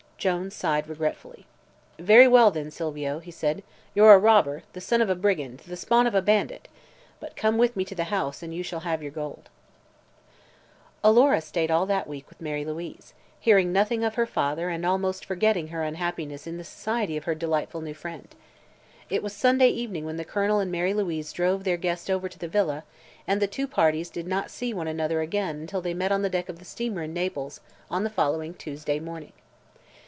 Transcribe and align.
Jones 0.21 0.53
sighed 0.53 0.87
regretfully. 0.87 1.47
"Very 1.97 2.27
well, 2.27 2.51
then, 2.51 2.69
Silvio," 2.69 3.17
he 3.17 3.31
said. 3.31 3.63
"You're 3.95 4.13
a 4.13 4.19
robber 4.19 4.61
the 4.73 4.79
son 4.79 5.01
of 5.01 5.09
a 5.09 5.15
brigand 5.15 5.61
the 5.61 5.75
spawn 5.75 6.05
of 6.05 6.13
a 6.13 6.21
bandit! 6.21 6.67
But 7.19 7.35
come 7.35 7.57
with 7.57 7.75
me 7.75 7.83
to 7.85 7.95
the 7.95 8.03
house, 8.13 8.43
and 8.43 8.53
you 8.53 8.61
shall 8.61 8.81
have 8.81 9.01
your 9.01 9.11
gold." 9.11 9.49
Alora 11.03 11.41
stayed 11.41 11.71
all 11.71 11.87
that 11.87 12.05
week 12.05 12.29
with 12.29 12.39
Mary 12.39 12.63
Louise, 12.63 13.15
hearing 13.39 13.73
nothing 13.73 14.03
of 14.03 14.13
her 14.13 14.27
father 14.27 14.69
and 14.69 14.85
almost 14.85 15.25
forgetting 15.25 15.69
her 15.69 15.81
unhappiness 15.83 16.45
in 16.45 16.57
the 16.59 16.63
society 16.63 17.17
of 17.17 17.23
her 17.23 17.33
delightful 17.33 17.81
new 17.81 17.95
friend. 17.95 18.27
It 19.09 19.23
was 19.23 19.33
Sunday 19.33 19.69
evening 19.69 20.05
when 20.05 20.17
the 20.17 20.23
Colonel 20.23 20.59
and 20.59 20.71
Mary 20.71 20.93
Louise 20.93 21.33
drove 21.33 21.63
their 21.63 21.77
guest 21.77 22.11
over 22.11 22.29
to 22.29 22.37
the 22.37 22.47
villa 22.47 22.83
and 23.25 23.41
the 23.41 23.47
two 23.47 23.65
parties 23.67 24.11
did 24.11 24.27
not 24.27 24.51
see 24.51 24.71
one 24.71 24.87
another 24.87 25.21
again 25.21 25.59
until 25.61 25.81
they 25.81 25.95
met 25.95 26.11
on 26.11 26.21
the 26.21 26.29
deck 26.29 26.47
of 26.47 26.59
the 26.59 26.65
steamer 26.65 27.01
in 27.01 27.11
Naples 27.11 27.59
on 27.89 28.03
the 28.03 28.09
following 28.11 28.53
Tuesday 28.53 28.99
morning. 28.99 29.33